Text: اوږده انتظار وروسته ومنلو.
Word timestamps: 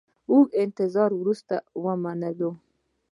اوږده 0.29 0.57
انتظار 0.65 1.11
وروسته 1.15 1.55
ومنلو. 1.83 2.51